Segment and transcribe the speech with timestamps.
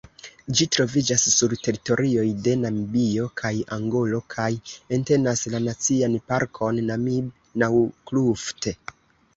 [0.59, 4.49] Ĝi troviĝas sur teritorioj de Namibio kaj Angolo kaj
[4.99, 8.75] entenas la Nacian Parkon Namib-Naukluft.